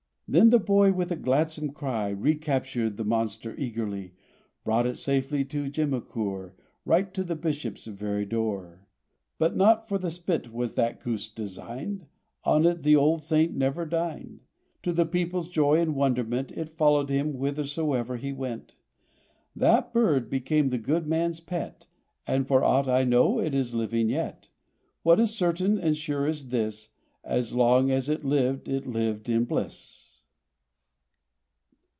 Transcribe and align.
Then 0.33 0.47
the 0.47 0.59
boy 0.59 0.93
with 0.93 1.11
a 1.11 1.17
gladsome 1.17 1.73
cry 1.73 2.07
Re 2.07 2.35
captured 2.35 2.95
the 2.95 3.03
monster 3.03 3.53
eagerly: 3.57 4.13
Brought 4.63 4.87
it 4.87 4.95
safely 4.95 5.43
to 5.43 5.65
Gernicour, 5.65 6.53
Right 6.85 7.13
to 7.13 7.25
the 7.25 7.35
Bishop's 7.35 7.83
very 7.85 8.25
door. 8.25 8.87
But 9.37 9.57
not 9.57 9.89
for 9.89 9.97
the 9.97 10.09
spit 10.09 10.53
was 10.53 10.75
that 10.75 11.01
goose 11.01 11.29
designed; 11.29 12.05
On 12.45 12.65
it 12.65 12.83
the 12.83 12.95
old 12.95 13.23
Saint 13.23 13.57
never 13.57 13.85
dined; 13.85 14.39
To 14.83 14.93
the 14.93 15.05
people's 15.05 15.49
joy 15.49 15.81
and 15.81 15.95
wonderment 15.97 16.49
It 16.53 16.69
followed 16.77 17.09
him 17.09 17.33
whithersoever 17.33 18.15
he 18.15 18.31
went. 18.31 18.77
That 19.53 19.91
bird 19.93 20.29
became 20.29 20.69
the 20.69 20.77
good 20.77 21.07
man's 21.07 21.41
pet, 21.41 21.87
And 22.25 22.47
for 22.47 22.63
aught 22.63 22.87
I 22.87 23.03
know 23.03 23.37
it 23.39 23.53
is 23.53 23.73
living 23.73 24.07
yet: 24.07 24.47
What 25.03 25.19
is 25.19 25.35
certain 25.35 25.77
and 25.77 25.97
sure 25.97 26.25
is 26.25 26.51
this— 26.51 26.91
As 27.25 27.53
long 27.53 27.91
as 27.91 28.07
it 28.07 28.23
lived 28.23 28.69
it 28.69 28.87
lived 28.87 29.27
in 29.27 29.43
bliss. 29.43 30.07